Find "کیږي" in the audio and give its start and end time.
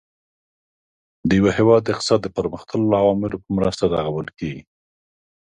4.39-4.63